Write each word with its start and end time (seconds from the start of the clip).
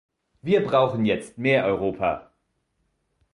Wir 0.41 0.65
brauchen 0.65 1.05
jetzt 1.05 1.37
mehr 1.37 1.63
Europa! 1.63 2.31